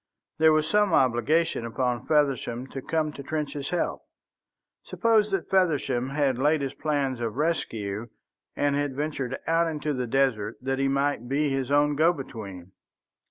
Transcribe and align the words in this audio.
There 0.39 0.51
was 0.51 0.67
some 0.67 0.93
obligation 0.93 1.63
upon 1.63 2.07
Feversham 2.07 2.65
to 2.69 2.81
come 2.81 3.13
to 3.13 3.21
Trench's 3.21 3.69
help. 3.69 4.01
Suppose 4.83 5.29
that 5.29 5.47
Feversham 5.47 6.09
had 6.09 6.39
laid 6.39 6.61
his 6.61 6.73
plans 6.73 7.19
of 7.19 7.35
rescue, 7.37 8.07
and 8.55 8.75
had 8.75 8.95
ventured 8.95 9.37
out 9.45 9.67
into 9.67 9.93
the 9.93 10.07
desert 10.07 10.55
that 10.59 10.79
he 10.79 10.87
might 10.87 11.29
be 11.29 11.51
his 11.51 11.69
own 11.69 11.95
go 11.95 12.13
between. 12.13 12.71